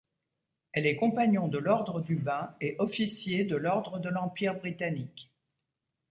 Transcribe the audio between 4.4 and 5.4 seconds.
britannique.